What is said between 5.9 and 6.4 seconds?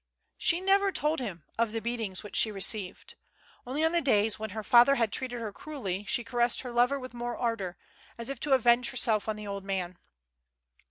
she